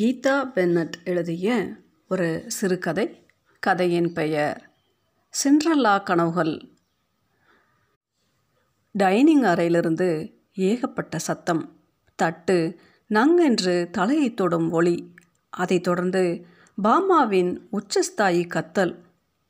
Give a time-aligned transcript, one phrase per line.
[0.00, 1.68] Geetha Bennett எழுதிய
[2.08, 3.26] ஒரு சிறுகதை
[3.58, 4.70] கதையின் பெயர்
[5.28, 6.68] சிண்ட்ரல்லா கனவுகள்.
[8.92, 11.80] டைனிங் அறையிலிருந்து ஏகப்பட்ட சத்தம்
[12.14, 15.14] தட்டு நங்கென்று தலையை தொடும் ஒளி
[15.50, 16.46] அதைத் தொடர்ந்து
[16.82, 18.98] பாமாவின் உச்சஸ்தாயி கத்தல்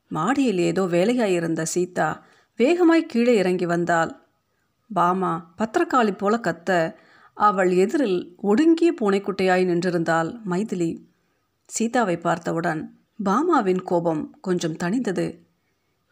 [0.09, 4.17] மாடியில் ஏதோ வேலையாயிருந்த சீதா வேகமாய் கீழே இறங்கி வந்தாள்.
[4.93, 6.95] பாமா பத்திரக்காளி போல கத்த
[7.33, 11.03] அவள் எதிரில் ஒடுங்கிய பூனைக்குட்டையாய் நின்றிருந்தாள் மைதிலி.
[11.67, 15.39] சீதாவை பார்த்தவுடன் பாமாவின் கோபம் கொஞ்சம் தணிந்தது.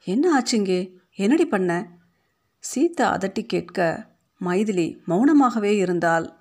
[0.05, 0.93] என்ன ஆச்சுங்கே?
[1.15, 1.87] என்னடி பண்ண?
[2.59, 4.09] சீதா அதட்டி கேட்க
[4.45, 6.33] மைதிலி மௌனமாகவே இருந்தாள்.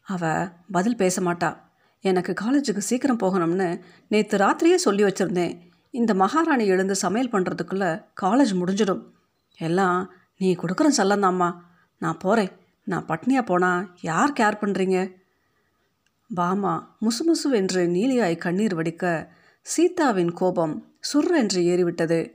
[0.00, 1.56] அவ பதில் பேச மாட்டா.
[2.00, 5.60] எனக்கு காலேஜுக்கு சீக்கிரம் போகணும்னு நேற்று ராத்திரியே சொல்லி வச்சுருந்தேன்.
[5.90, 9.02] இந்த மகாராணி எழுந்து சமையல் பண்ணுறதுக்குள்ளே காலேஜ் முடிஞ்சிடும்.
[9.58, 11.54] எல்லாம் நீ கொடுக்குற சல்லந்தாம்மா
[11.98, 12.50] நான் போகிறேன்
[12.84, 14.98] நான் பட்னியாக போனால் யார் கேர் பண்ணுறீங்க
[16.34, 19.28] பாமா முசுமுசுவென்று நீலியாய் கண்ணீர் வடிக்க
[19.66, 20.74] சீதாவின் கோபம்
[21.12, 22.32] சுர்ரென்று ஏறிவிட்டது.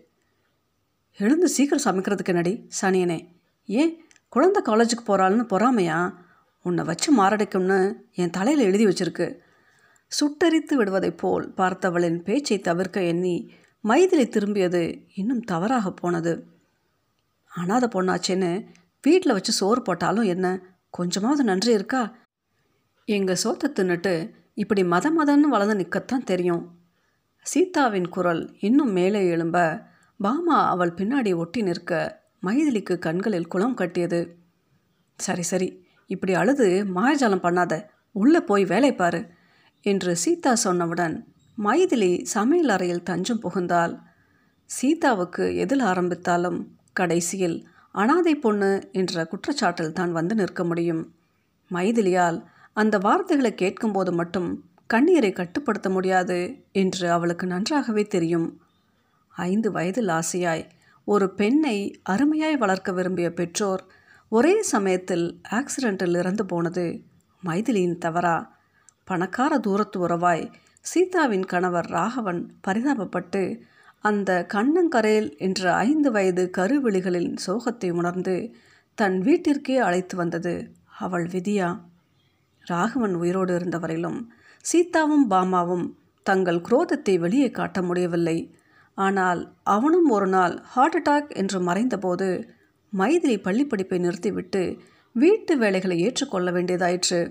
[1.17, 3.28] எழுந்து சீக்கிரம் சமைக்கிறதுக்கு நடி சனியனே?
[3.66, 6.14] ஏன் குழந்தை காலேஜுக்கு போகிறாள்னு பொறாமையா?
[6.61, 9.28] உன்னை வச்சு மாரடைக்கும்னு என் தலையில் எழுதி வச்சிருக்கு.
[10.08, 13.52] சுட்டரித்து விடுவதைப் போல் பார்த்தவளின் பேச்சை தவிர்க்க எண்ணி
[13.84, 16.47] மைதிலி திரும்பியது இன்னும் தவறாக போனது.
[17.52, 18.66] அனாத பொண்ணாச்சேன்னு
[19.03, 20.47] வீட்டில் வச்சு சோறு போட்டாலும் என்ன?
[20.89, 22.02] கொஞ்சமாவது நன்றி இருக்கா?
[23.08, 24.14] எங்கள் சோத்தை தின்னுட்டு
[24.53, 26.64] இப்படி மத மதன்னு வளர்ந்து நிற்கத்தான் தெரியும்.
[27.45, 29.58] சீதாவின் குரல் இன்னும் மேலே எழும்ப
[30.19, 31.91] பாமா அவள் பின்னாடி ஒட்டி நிற்க
[32.45, 34.19] மைதிலிக்கு கண்களில் குளம் கட்டியது.
[35.19, 35.69] சரி சரி
[36.09, 37.73] இப்படி அழுது மாயஜாலம் பண்ணாத
[38.16, 39.22] உள்ளே போய் வேலை பாரு
[39.86, 41.16] என்று சீதா சொன்னவுடன்
[41.58, 43.94] மைதிலி சமையல் அறையில் தஞ்சம் புகுந்தாள்.
[44.69, 46.59] சீதாவுக்கு எதில் ஆரம்பித்தாலும்
[46.94, 47.58] கடைசியில்
[47.95, 51.13] அனாதை பொண்ணு என்ற குற்றச்சாட்டில் தான் வந்து நிற்க முடியும்.
[51.71, 54.49] மைதிலியால் அந்த வார்த்தைகளை கேட்கும்போது மட்டும்
[54.87, 56.37] கண்ணீரை கட்டுப்படுத்த முடியாது
[56.71, 58.61] என்று அவளுக்கு நன்றாகவே தெரியும்.
[59.29, 60.63] ஐந்து வயதில் ஆசையாய்
[61.07, 63.83] ஒரு பெண்ணை அருமையாய் வளர்க்க விரும்பிய பெற்றோர்
[64.29, 67.01] ஒரே சமயத்தில் ஆக்சிடென்ட்டில் இறந்து போனது
[67.44, 68.57] மைதிலியின் தவறா?
[69.03, 70.51] பணக்கார தூரத்து உறவாய்
[70.81, 73.41] சீதாவின் கணவர் ராகவன் பரிதாபப்பட்டு
[74.03, 78.35] அந்த கண்ணங்கரையில் என்ற ஐந்து வயது கருவிழிகளின் சோகத்தை உணர்ந்து
[78.97, 80.53] தன் வீட்டிற்கே அழைத்து வந்தது
[80.99, 81.69] அவள் விதியா.
[82.65, 84.19] ராகவன் உயிரோடு இருந்தவரையிலும்
[84.65, 85.85] சீதாவும் பாமாவும்
[86.25, 88.37] தங்கள் குரோதத்தை வெளியே காட்ட முடியவில்லை.
[88.97, 92.27] ஆனால் அவனும் ஒரு நாள் ஹார்ட் அட்டாக் என்று மறைந்தபோது
[92.93, 94.63] மைதிலி பள்ளிப்படிப்பை நிறுத்திவிட்டு
[95.16, 97.21] வீட்டு வேலைகளை ஏற்றுக்கொள்ள வேண்டியதாயிற்று.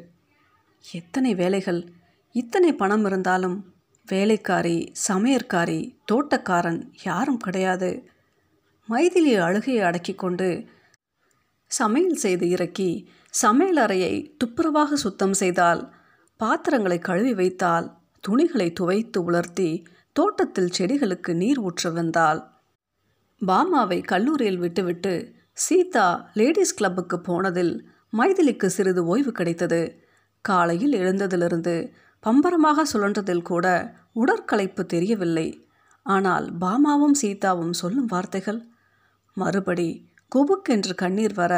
[0.85, 1.81] எத்தனை வேலைகள்
[2.35, 3.57] இத்தனை பணம் இருந்தாலும்
[4.09, 4.77] வேலைக்காரி
[5.09, 5.81] சமையற்காரி
[6.13, 7.91] தோட்டக்காரன் யாரும் கிடையாது.
[8.89, 10.49] மைதிலி அழுகையை அடக்கி கொண்டு
[11.71, 12.91] சமையல் செய்து இறக்கி
[13.35, 14.13] சமையல் அறையை
[14.45, 15.83] துப்புரவாக சுத்தம் செய்தால்
[16.41, 17.87] பாத்திரங்களை கழுவி வைத்தால்
[18.21, 19.71] துணிகளை துவைத்து உலர்த்தி
[20.13, 22.41] தோட்டத்தில் செடிகளுக்கு நீர் ஊற்ற வந்தாள்
[23.47, 25.13] பாமாவை கல்லூரியில் விட்டுவிட்டு
[25.65, 27.75] சீதா லேடிஸ் கிளப்புக்கு போனதில்
[28.13, 29.81] மைதிலிக்கு சிறிது ஓய்வு கிடைத்தது.
[30.45, 31.75] காலையில் எழுந்ததிலிருந்து
[32.25, 33.67] பம்பரமாக சுழன்றதில் கூட
[34.13, 35.49] உடற்களைப்பு தெரியவில்லை.
[36.07, 38.61] ஆனால் பாமாவும் சீதாவும் சொல்லும் வார்த்தைகள்
[39.37, 39.89] மறுபடி
[40.33, 41.55] குபுக்கென்று கண்ணீர் வர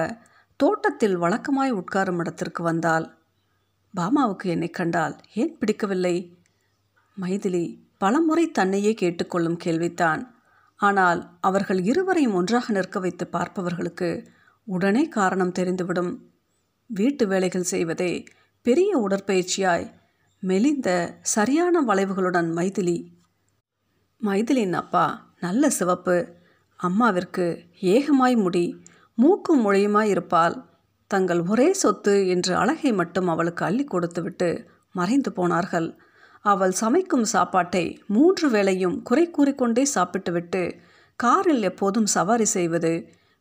[0.60, 3.06] தோட்டத்தில் வழக்கமாய் உட்காரும் இடத்திற்கு வந்தாள்
[3.94, 6.16] பாமாவுக்கு என்னை கண்டால் ஏன் பிடிக்கவில்லை?
[7.16, 7.65] மைதிலி
[7.98, 10.21] பலமுறை தன்னையே கேட்டுக்கொள்ளும் கேள்வித்தான்.
[10.81, 14.10] ஆனால் அவர்கள் இருவரையும் ஒன்றாக நிற்க வைத்து பார்ப்பவர்களுக்கு
[14.66, 16.12] உடனே காரணம் தெரிந்துவிடும்.
[16.91, 18.12] வீட்டு வேலைகள் செய்வதே
[18.66, 19.87] பெரிய உடற்பயிற்சியாய்
[20.43, 20.89] மெலிந்த
[21.33, 22.99] சரியான வளைவுகளுடன் மைதிலி
[24.21, 25.06] மைதிலின் அப்பா
[25.41, 26.17] நல்ல சிவப்பு.
[26.81, 27.47] அம்மாவிற்கு
[27.95, 28.65] ஏகமாய் முடி
[29.19, 30.56] மூக்கும் மொழியுமாய் இருப்பால்
[31.11, 34.49] தங்கள் ஒரே சொத்து என்று அழகை மட்டும் அவளுக்கு அள்ளி கொடுத்துவிட்டு
[34.95, 35.89] மறைந்து போனார்கள்.
[36.45, 40.62] அவள் சமைக்கும் சாப்பாட்டை மூன்று வேளையும் குறை கூறிக்கொண்டே சாப்பிட்டுவிட்டு
[41.21, 42.93] காரில் எப்போதும் சவாரி செய்வது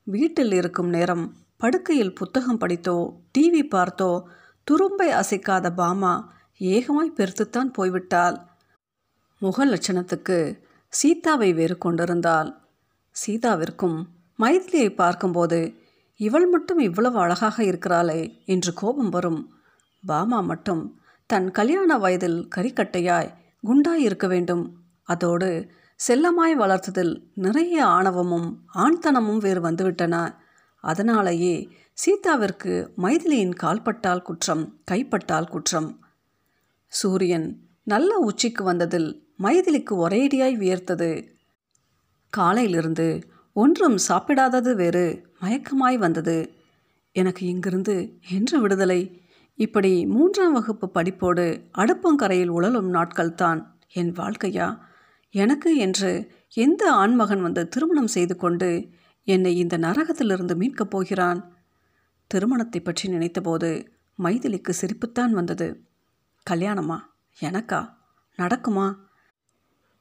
[0.08, 1.26] வீட்டில் இருக்கும் நேரம்
[1.58, 2.98] படுக்கையில் புத்தகம் படித்தோ
[3.38, 4.12] டிவி பார்த்தோ
[4.68, 6.14] துரும்பை அசைக்காத பாமா
[6.60, 8.38] ஏகமாய் பெருத்துத்தான் போய்விட்டாள்.
[9.40, 12.56] முக லட்சணத்துக்கு சீதாவை வேறு கொண்டிருந்தாள்.
[13.26, 14.04] சீதாவிற்கும்
[14.40, 15.74] மைதிலியை பார்க்கும்போது
[16.16, 19.54] இவள் மட்டும் இவ்வளவு அழகாக இருக்கிறாளே என்று கோபம் வரும்.
[20.06, 24.74] பாமா மட்டும் தன் கல்யாண வயதில் கரிக்கட்டையாய் குண்டாய் இருக்க வேண்டும்.
[25.04, 25.72] அதோடு
[26.08, 30.36] செல்லமாய் வளர்த்ததில் நிறைய ஆணவமும் ஆண்தனமும் வேறு வந்துவிட்டன.
[30.82, 31.70] அதனாலேயே
[32.06, 36.08] சீதாவிற்கு மைதிலியின் கால்பட்டால் குற்றம் கைப்பட்டால் குற்றம்.
[36.92, 41.28] சூரியன் நல்ல உச்சிக்கு வந்ததில் மைதிலிக்கு ஒரேடியாய் வியர்த்தது.
[42.30, 46.54] காலையிலிருந்து ஒன்றும் சாப்பிடாதது வேறு மயக்கமாய் வந்தது.
[47.12, 49.22] எனக்கு இங்கிருந்து என்று விடுதலை.
[49.56, 54.78] இப்படி மூன்றாம் வகுப்பு படிப்போடு அடுப்பங்கரையில் உழலும் நாட்கள்தான் என் வாழ்க்கையா?
[55.32, 58.90] எனக்கு என்று எந்த ஆண்மகன் வந்து திருமணம் செய்து கொண்டு
[59.24, 61.58] என்னை இந்த நரகத்திலிருந்து மீட்கப் போகிறான்?
[62.28, 63.88] திருமணத்தை பற்றி நினைத்தபோது
[64.24, 65.89] மைதிலிக்கு சிரிப்புத்தான் வந்தது.
[66.50, 66.98] கல்யாணமா?
[67.42, 67.90] எனக்கா?
[68.38, 68.96] நடக்குமா?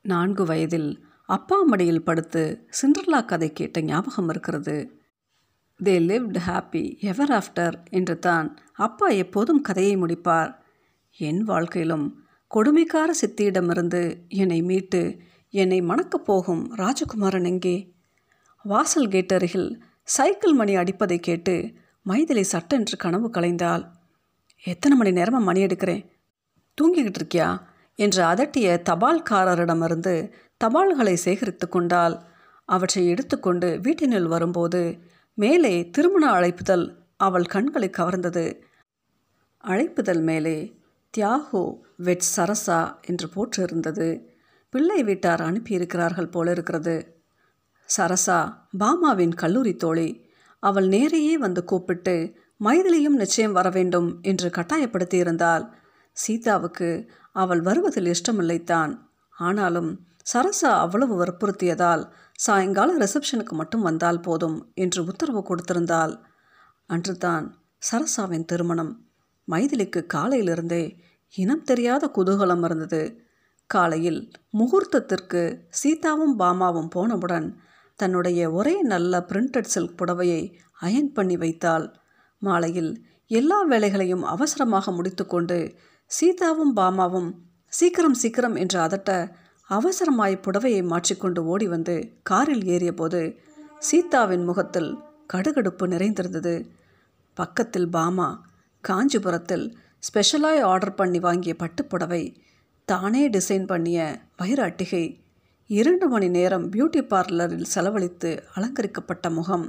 [0.03, 4.77] நான்கு வயதில் அப்பா மடியில் படுத்து சிண்ட்ரலா கதை கேட்ட ஞாபகம் இருக்கிறது.
[5.85, 10.55] They lived happy ever after என்று தான் அப்பா எப்போதும் கதையை முடிப்பார்.
[11.17, 12.25] என் வாழ்க்கையிலும்
[12.55, 15.19] கொடுமைக்கார சித்தியிடமிருந்து என்னை மீட்டு
[15.50, 17.95] என்னை மணக்கப் போகும் ராஜகுமாரன் எங்கே?
[18.62, 21.73] வாசல் கேட் அருகில் சைக்கிள் மணி அடிப்பதை கேட்டு
[22.06, 23.85] மைதிலை சட்டென்று கனவு கலைந்தாள்.
[24.65, 26.05] எத்தனை மணி நேரமாக மணி எடுக்கிறேன்?
[26.81, 27.49] தூங்கிக்கிட்டு இருக்கியா?
[27.99, 30.15] என்று அதட்டிய தபால்காரரிடமிருந்து
[30.65, 32.17] தபால்களை சேகரித்து கொண்டால்
[32.69, 34.83] அவற்றை எடுத்துக்கொண்டு வீட்டினுள் வரும்போது
[35.39, 36.87] மேலே திருமண அழைப்புதல்
[37.17, 38.47] அவள் கண்களை கவர்ந்தது.
[39.65, 40.57] அழைப்புதல் மேலே
[41.15, 41.63] தியாகு
[41.97, 44.09] வெட் சரசா என்று போற்றிருந்தது.
[44.73, 46.97] பிள்ளை வீட்டார் அனுப்பியிருக்கிறார்கள் போல இருக்கிறது
[47.89, 48.39] சரசா
[48.79, 50.09] பாமாவின் கல்லூரி தோழி
[50.63, 52.15] அவள் நேரையே வந்து கூப்பிட்டு
[52.65, 55.65] மைதிலியும் நிச்சயம் வர வேண்டும் என்று கட்டாயப்படுத்தியிருந்தால்
[56.23, 56.88] சீதாவுக்கு
[57.32, 58.93] அவள் வருவதில் இஷ்டமில்லைத்தான்.
[59.37, 59.91] ஆனாலும்
[60.32, 62.03] சரசா அவ்வளவு வற்புறுத்தியதால்
[62.38, 66.15] சாயங்கால ரிசப்ஷனுக்கு மட்டும் வந்தால் போதும் என்று உத்தரவு கொடுத்திருந்தாள்.
[66.91, 67.47] அன்றுதான்
[67.82, 68.93] சரசாவின் திருமணம்.
[69.49, 70.85] மைதிலிக்கு காலையிலிருந்தே
[71.35, 73.03] இனம் தெரியாத குதூகலம் இருந்தது.
[73.71, 74.21] காலையில்
[74.59, 75.43] முகூர்த்தத்திற்கு
[75.81, 77.49] சீதாவும் பாமாவும் போனவுடன்
[77.99, 80.43] தன்னுடைய ஒரே நல்ல பிரிண்டட் சில்க் புடவையை
[80.81, 81.87] அயன் பண்ணி வைத்தாள்.
[82.43, 82.93] மாலையில்
[83.31, 85.59] எல்லா வேலைகளையும் அவசரமாக முடித்துக்கொண்டு
[86.11, 87.31] சீதாவும் பாமாவும்
[87.73, 89.11] சீக்கிரம் சீக்கிரம் என்று அதட்ட
[89.71, 93.21] அவசரமாய் புடவையை மாற்றிக்கொண்டு ஓடி வந்து காரில் ஏறியபோது
[93.79, 94.91] சீதாவின் முகத்தில்
[95.33, 96.55] கடுகடுப்பு நிறைந்திருந்தது.
[97.35, 98.29] பக்கத்தில் பாமா
[98.85, 99.67] காஞ்சிபுரத்தில்
[99.99, 102.23] ஸ்பெஷலாய் ஆர்டர் பண்ணி வாங்கிய பட்டுப்புடவை
[102.85, 103.99] தானே டிசைன் பண்ணிய
[104.37, 105.05] வைர அட்டிகை
[105.71, 109.67] இரண்டு மணி நேரம் பியூட்டி பார்லரில் செலவழித்து அலங்கரிக்கப்பட்ட முகம்.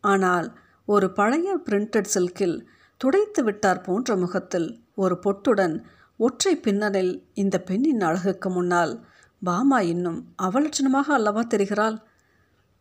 [0.00, 0.48] ஆனால்
[0.84, 2.58] ஒரு பழைய பிரிண்டட் சில்கில்
[2.96, 4.68] துடைத்து விட்டார் போன்ற முகத்தில்
[5.02, 5.74] ஒரு பொட்டுடன்
[6.20, 8.92] ஒற்றை பின்னலில் இந்த பெண்ணின் அழகுக்கு முன்னால்
[9.42, 11.96] பாமா இன்னும் அவலட்சணமாக அல்லவா தெரிகிறாள்?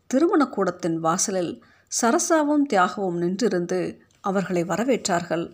[0.09, 1.53] திருமணக்கூடத்தின் வாசலில்
[1.91, 3.79] சரசாவும் தியாகவும் நின்றிருந்து
[4.21, 5.45] அவர்களை வரவேற்றார்கள்.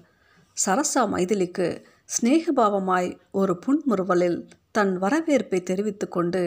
[0.57, 1.67] சரசா மைதிலிக்கு
[2.13, 4.39] சிநேகபாவமாய் ஒரு புன்முறுவலில்
[4.71, 6.43] தன் வரவேற்பை தெரிவித்து கொண்டு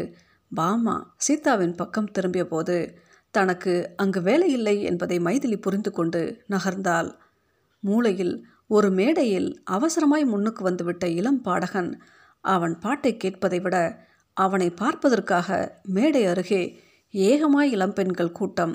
[0.53, 0.97] பாமா
[1.27, 2.77] சீதாவின் பக்கம் திரும்பிய போது
[3.35, 6.21] தனக்கு அங்கு வேலையில்லை என்பதை மைதிலி புரிந்து கொண்டு
[6.51, 7.11] நகர்ந்தாள்.
[7.83, 8.35] மூளையில்
[8.71, 11.91] ஒரு மேடையில் அவசரமாய் முன்னுக்கு வந்துவிட்ட இளம் பாடகன்
[12.45, 13.77] அவன் பாட்டை கேட்பதை விட
[14.37, 16.63] அவனை பார்ப்பதற்காக மேடை அருகே
[17.15, 18.75] ஏகமாய் இளம்பெண்கள் கூட்டம்.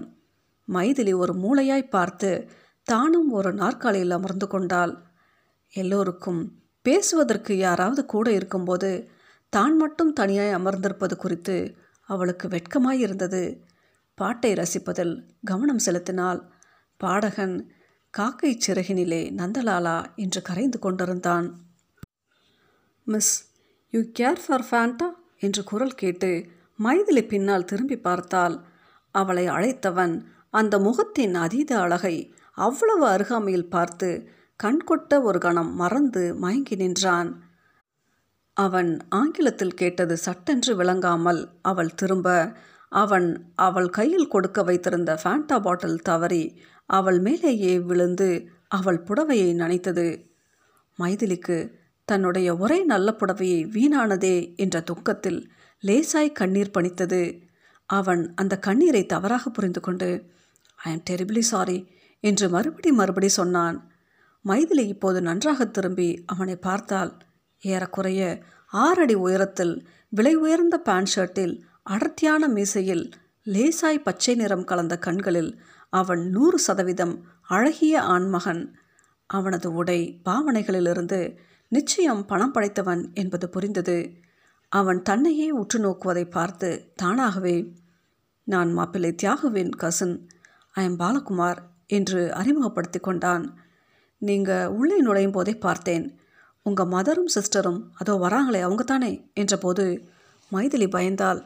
[0.68, 2.30] மைதிலி ஒரு மூளையாய் பார்த்து
[2.88, 4.94] தானும் ஒரு நாற்காலியில் அமர்ந்து கொண்டாள்.
[5.74, 6.42] எல்லோருக்கும்
[6.86, 8.92] பேசுவதற்கு யாராவது கூட இருக்கும்போது
[9.50, 11.76] தான் மட்டும் தனியாய் அமர்ந்திருப்பது குறித்து
[12.10, 13.44] அவளுக்கு வெட்கமாய் இருந்தது.
[14.18, 15.14] பாட்டை ரசிப்பதில்
[15.44, 16.42] கவனம் செலுத்தினாள்.
[16.98, 17.56] பாடகன்
[18.14, 21.46] காக்கை சிறகினிலே நந்தலாலா என்று கரைந்து கொண்டிருந்தான்.
[23.08, 23.34] Miss
[23.94, 25.08] you care for Fanta?
[25.38, 26.32] என்று குரல் கேட்டு
[26.80, 28.56] மைதிலி பின்னால் திரும்பி பார்த்தால்
[29.12, 30.16] அவளை அழைத்தவன்
[30.50, 32.16] அந்த முகத்தின் அதீத அழகை
[32.58, 34.10] அவ்வளவு அருகாமையில் பார்த்து
[34.60, 37.32] கண்கொட்ட ஒரு கணம் மறந்து மயங்கி நின்றான்.
[38.58, 42.28] அவன் ஆங்கிலத்தில் கேட்டது சட்டென்று விளங்காமல் அவள் திரும்ப
[42.92, 46.44] அவன் அவள் கையில் கொடுக்க வைத்திருந்த ஃபேண்டா பாட்டில் தவறி
[46.98, 48.30] அவள் மேலேயே விழுந்து
[48.68, 50.08] அவள் புடவையை நனைத்தது.
[51.00, 51.58] மைதிலிக்கு
[52.08, 55.40] தன்னுடைய ஒரே நல்ல புடவையை வீணானதே என்ற துக்கத்தில்
[55.84, 57.22] லேசாய் கண்ணீர் பணித்தது.
[57.90, 60.10] அவன் அந்த கண்ணீரை தவறாக புரிந்து கொண்டு
[60.80, 61.78] ஐ எம் டெரிபிளி சாரி
[62.24, 63.78] என்று மறுபடி மறுபடி சொன்னான்.
[64.46, 67.12] மைதிலி இப்போது நன்றாக திரும்பி அவனை பார்த்தால்
[67.64, 68.22] ஏறக்குறைய
[68.84, 69.74] ஆறடி உயரத்தில்
[70.10, 73.04] விலை உயர்ந்த பேண்ட் ஷர்ட்டில் அடர்த்தியான மீசையில்
[73.48, 75.52] லேசாய் பச்சை நிறம் கலந்த கண்களில்
[75.94, 77.16] அவன் நூறு சதவீதம்
[77.48, 78.62] அழகிய ஆண்மகன்.
[79.30, 81.20] அவனது உடை பாவனைகளிலிருந்து
[81.68, 83.98] நிச்சயம் பணம் படைத்தவன் என்பது புரிந்தது.
[84.72, 87.56] அவன் தன்னையே உற்று நோக்குவதை பார்த்து தானாகவே
[88.48, 90.16] நான் மாப்பிள்ளை தியாகுவின் கசின்
[90.76, 93.46] ஐ எம் பாலகுமார் என்று அறிமுகப்படுத்தி கொண்டான்.
[94.22, 96.06] நீங்கள் உள்ளே நுழையும் போதே பார்த்தேன்.
[96.66, 99.86] உங்கள் மதரும் சிஸ்டரும் அதோ வராங்களே அவங்க தானே என்றபோது
[100.52, 101.42] மைதிலி பயந்தாள்.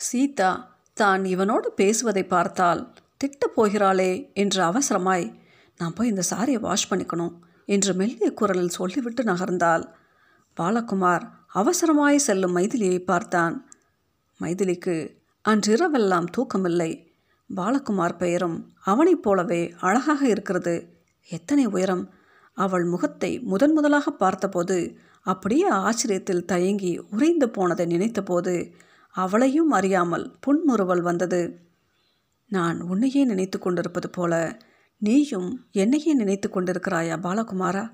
[0.00, 0.50] சீதா
[0.96, 2.82] தான் இவனோடு பேசுவதை பார்த்தால்
[3.24, 5.34] திட்டப் போகிறாளே என்று அவசரமாய்
[5.78, 7.32] நான் போய் இந்த சாரியை வாஷ் பண்ணிக்கணும்
[7.66, 9.84] என்று மெல்லிய குரலில் சொல்லிவிட்டு நகர்ந்தாள்.
[10.60, 11.22] பாலகுமார்
[11.54, 13.70] அவசரமாய் செல்லும் மைதிலியை பார்த்தான்.
[14.40, 15.16] மைதிலிக்கு
[15.48, 17.06] அன்றிரவெல்லாம் தூக்கமில்லை.
[17.56, 21.02] பாலகுமார் பெயரும் அவனைப் போலவே அழகாக இருக்கிறது.
[21.28, 22.14] எத்தனை உயரம்?
[22.54, 28.72] அவள் முகத்தை முதன் முதலாக பார்த்தபோது அப்படியே ஆச்சரியத்தில் தயங்கி உறைந்து போனதை நினைத்தபோது
[29.10, 31.58] அவளையும் அறியாமல் புன்முறுவல் வந்தது.
[32.54, 34.34] நான் உன்னையே நினைத்து கொண்டிருப்பது போல.
[35.00, 37.84] நீயும் என்னையே நினைத்து கொண்டிருக்கிறாயா பாலகுமாரா?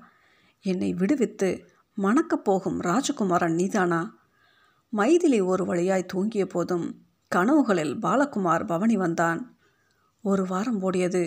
[0.65, 1.49] என்னை விடுவித்து
[1.97, 4.01] மணக்கப் போகும் ராஜகுமாரன் நீதானா?
[4.97, 6.87] மைதிலி ஒரு வழியாய் தூங்கிய போதும்
[7.35, 9.41] கனவுகளில் பாலகுமார் பவனி வந்தான்.
[10.23, 11.23] ஒரு வாரம் ஓடியது.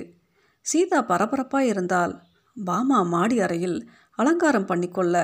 [0.60, 2.14] சீதா பரபரப்பாய் இருந்தால்
[2.64, 3.78] பாமா மாடி அறையில்
[4.18, 5.16] அலங்காரம் பண்ணிக்கொள்ள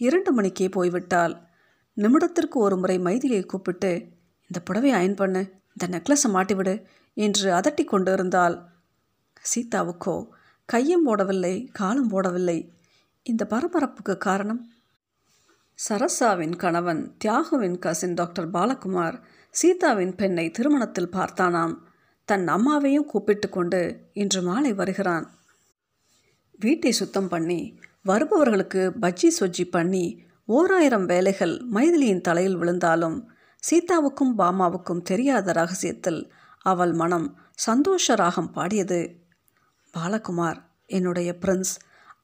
[0.00, 1.34] இரண்டு மணிக்கே போய்விட்டாள்.
[1.96, 3.92] நிமிடத்திற்கு ஒரு முறை மைதிலியை கூப்பிட்டு
[4.50, 5.42] இந்த புடவை அயன் பண்ணு
[5.72, 6.74] இந்த நெக்லஸை மாட்டிவிடு
[7.16, 8.56] என்று அதட்டி கொண்டு இருந்தால்
[9.44, 10.16] சீதாவுக்கோ
[10.68, 12.58] கையும் போடவில்லை காலும் போடவில்லை
[13.26, 14.60] இந்த பரபரப்புக்கு காரணம்?
[15.78, 19.16] சரசாவின் கணவன் தியாகுவின் கசின் டாக்டர் பாலகுமார்
[19.54, 21.74] சீதாவின் பெண்ணை திருமணத்தில் பார்த்தானாம்.
[22.28, 23.80] தன் அம்மாவையும் கூப்பிட்டு கொண்டு
[24.12, 25.26] இன்று மாலை வருகிறான்.
[26.58, 27.60] வீட்டை சுத்தம் பண்ணி
[28.04, 30.04] வருபவர்களுக்கு பஜ்ஜி சொஜ்ஜி பண்ணி
[30.48, 33.16] ஓராயிரம் வேலைகள் மைதிலியின் தலையில் விழுந்தாலும்
[33.62, 36.20] சீதாவுக்கும் பாமாவுக்கும் தெரியாத ரகசியத்தில்
[36.66, 37.26] அவள் மனம்
[37.58, 39.00] சந்தோஷ ராகம் பாடியது.
[39.94, 40.58] பாலகுமார்
[40.90, 41.74] என்னுடைய பிரின்ஸ்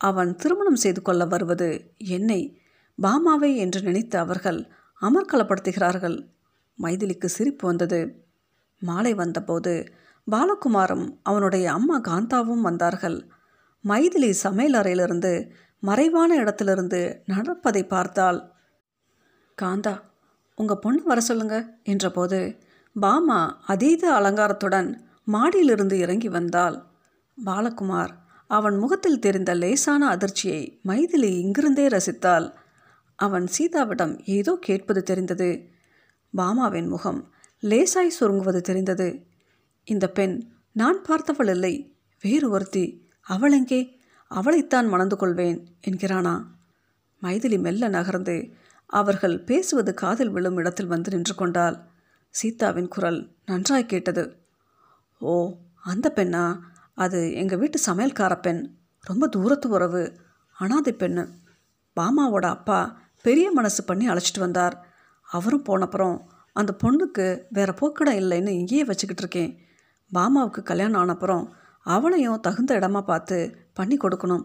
[0.01, 1.69] அவன் திருமணம் செய்து கொள்ள வருவது
[2.11, 2.41] என்னை
[2.99, 4.61] பாமாவை என்று நினைத்து அவர்கள்
[5.03, 6.17] அமர்கலப்படுத்துகிறார்கள்
[6.79, 8.01] மைதிலிக்கு சிரிப்பு வந்தது.
[8.83, 9.73] மாலை வந்தபோது
[10.27, 13.19] பாலகுமாரும் அவனுடைய அம்மா காந்தாவும் வந்தார்கள்.
[13.85, 15.33] மைதிலி சமையல் அறையிலிருந்து
[15.83, 18.41] மறைவான இடத்திலிருந்து நடப்பதை பார்த்தால்
[19.59, 19.95] காந்தா
[20.59, 22.39] உங்கள் பொண்ணு வர சொல்லுங்க என்றபோது
[23.01, 25.01] பாமா அதீத அலங்காரத்துடன்
[25.33, 26.83] மாடியிலிருந்து இறங்கி வந்தாள்.
[27.47, 28.11] பாலகுமார்
[28.47, 32.53] அவன் முகத்தில் தெரிந்த லேசான அதிர்ச்சியை மைதிலி இங்கிருந்தே ரசித்தாள்.
[33.17, 35.69] அவன் சீதாவிடம் ஏதோ கேட்பது தெரிந்தது.
[36.37, 37.33] பாமாவின் முகம்
[37.63, 39.27] லேசாய் சுருங்குவது தெரிந்தது.
[39.85, 41.97] இந்த பெண் நான் பார்த்தவள் இல்லை.
[42.21, 43.09] வேறு ஒருத்தி.
[43.23, 44.01] அவள் எங்கே?
[44.31, 46.43] அவளைத்தான் மணந்து கொள்வேன் என்கிறானா?
[47.23, 48.51] மைதிலி மெல்ல நகர்ந்து
[48.87, 51.91] அவர்கள் பேசுவது காதில் விழும் இடத்தில் வந்து நின்று கொண்டாள்.
[52.33, 54.37] சீதாவின் குரல் நன்றாய் கேட்டது.
[55.19, 56.59] ஓ அந்த பெண்ணா?
[56.95, 58.75] அது எங்கள் வீட்டு சமையல்கார பெண்.
[59.01, 60.03] ரொம்ப தூரத்து உறவு.
[60.53, 61.29] அனாதை பெண்ணு.
[61.97, 64.87] பாமாவோட அப்பா பெரிய மனசு பண்ணி அழைச்சிட்டு வந்தார்.
[65.23, 66.21] அவரும் போனப்புறம்
[66.53, 69.69] அந்த பொண்ணுக்கு வேறு போக்கடம் இல்லைன்னு இங்கேயே வச்சுக்கிட்டு இருக்கேன்.
[70.15, 71.45] பாமாவுக்கு கல்யாணம் ஆனப்புறம்
[71.87, 74.45] அவளையும் தகுந்த இடமா பார்த்து பண்ணி கொடுக்கணும்.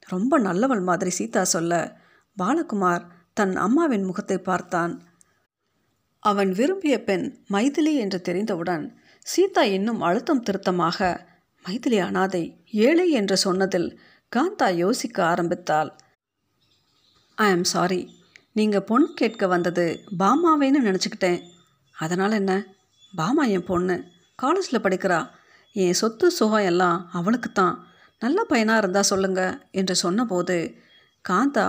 [0.00, 2.00] ரொம்ப நல்லவள் மாதிரி சீதா சொல்ல
[2.38, 5.02] பாலகுமார் தன் அம்மாவின் முகத்தை பார்த்தான்.
[6.22, 8.84] அவன் விரும்பிய பெண் மைதிலி என்று தெரிந்தவுடன்
[9.26, 10.98] சீதா இன்னும் அழுத்தம் திருத்தமாக
[11.64, 12.42] மைதிலி அனாதை
[12.86, 13.88] ஏழை என்று சொன்னதில்
[14.32, 15.90] காந்தா யோசிக்க ஆரம்பித்தாள்.
[17.38, 18.00] ஐ ஆம் சாரி
[18.52, 19.84] நீங்கள் பொண்ணு கேட்க வந்தது
[20.18, 21.40] பாமாவேன்னு நினச்சிக்கிட்டேன்.
[21.94, 22.52] அதனால் என்ன?
[23.14, 23.96] பாமா என் பொண்ணு.
[24.38, 25.20] காலேஜில் படிக்கிறா.
[25.76, 27.76] என் சொத்து சுகம் எல்லாம் அவளுக்கு தான்
[28.18, 30.56] நல்ல பையனாக இருந்தால் சொல்லுங்கள் என்று சொன்னபோது
[31.24, 31.66] காந்தா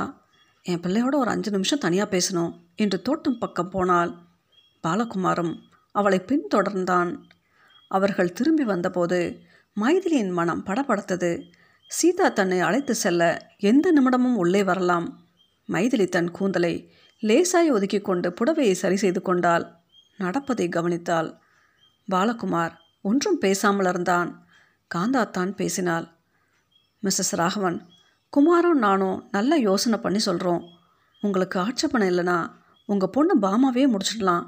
[0.66, 4.12] என் பிள்ளையோட ஒரு அஞ்சு நிமிஷம் தனியாக பேசணும் என்று தோட்டம் பக்கம் போனால்
[4.84, 5.54] பாலகுமாரும்
[5.92, 7.12] அவளை பின்தொடர்ந்தான்.
[7.88, 9.40] அவர்கள் திரும்பி வந்தபோது
[9.82, 11.52] மைதிலியின் மனம் படபடத்தது.
[11.88, 13.22] சீதா தன்னை அழைத்து செல்ல
[13.58, 15.08] எந்த நிமிடமும் உள்ளே வரலாம்.
[15.68, 19.66] மைதிலி தன் கூந்தலை லேசாய் ஒதுக்கி கொண்டு புடவையை சரி செய்து கொண்டாள்.
[20.18, 21.30] நடப்பதை கவனித்தாள்.
[22.12, 24.48] பாலகுமார் ஒன்றும் பேசாமல் இருந்தான்.
[24.96, 26.08] காந்தாத்தான் பேசினாள்.
[27.04, 27.88] மிஸ்ஸஸ் ராகவன்
[28.30, 30.63] குமாரும் நானும் நல்லா யோசனை பண்ணி சொல்கிறோம்
[31.22, 32.52] உங்களுக்கு ஆட்சேபணம் இல்லைனா
[32.86, 34.46] உங்கள் பொண்ணு பாமாவே முடிச்சிடலாம்.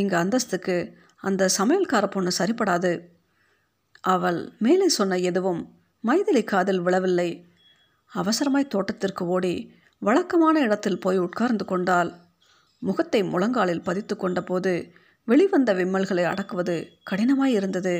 [0.00, 0.76] எங்கள் அந்தஸ்துக்கு
[1.22, 2.92] அந்த சமையல்கார பொண்ணு சரிப்படாது.
[4.04, 5.62] அவள் மேலே சொன்ன எதுவும்
[6.04, 7.30] மைதிலி காதில் விழவில்லை.
[8.12, 9.54] அவசரமாய் தோட்டத்திற்கு ஓடி
[10.02, 12.10] வழக்கமான இடத்தில் போய் உட்கார்ந்து கொண்டாள்.
[12.82, 14.72] முகத்தை முழங்காலில் பதித்து கொண்டபோது
[15.28, 16.74] வெளிவந்த விம்மல்களை அடக்குவது
[17.10, 17.94] கடினமாய் இருந்தது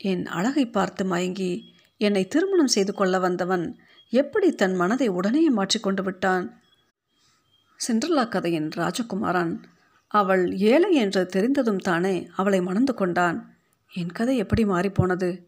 [0.00, 1.52] என் அழகை பார்த்து மயங்கி
[2.00, 3.64] என்னை திருமணம் செய்து கொள்ள வந்தவன்
[4.12, 6.46] எப்படி தன் மனதை உடனே மாற்றிக்கொண்டு விட்டான்?
[7.80, 9.52] சிண்ட்ரலா கதையின் ராஜகுமாரன்
[10.10, 13.56] அவள் ஏழை என்று தெரிந்ததும் தானே அவளை மணந்து கொண்டான்.
[13.92, 15.40] என் கதை எப்படி மாறிப்போனது?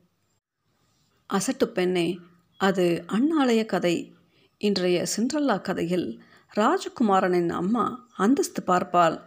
[1.30, 2.18] அசட்டு பெண்ணே
[2.56, 4.14] அது அண்ணாலய கதை.
[4.58, 6.22] இன்றைய சிண்ட்ரல்லா கதையில்
[6.56, 9.20] ராஜகுமாரனின் அம்மா அந்தஸ்து பார்ப்பாள்.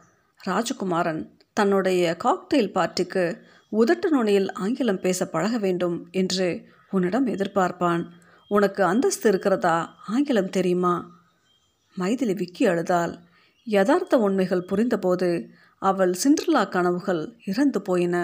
[0.46, 8.08] ராஜகுமாரன் தன்னுடைய காக்டெயில் பார்ட்டிக்கு உதட்டு நுனியில் ஆங்கிலம் பேச பழக வேண்டும் என்று உன்னிடம் எதிர்பார்ப்பான்.
[8.48, 9.96] உனக்கு அந்தஸ்து இருக்கிறதா?
[10.08, 11.12] ஆங்கிலம் தெரியுமா?
[11.98, 13.25] மைதிலி விக்கி அழுதாள்.
[13.68, 15.30] யதார்த்த உண்மைகள் புரிந்தபோது
[15.82, 18.16] அவள் சிண்ட்ரலா கனவுகள் இறந்து போயின.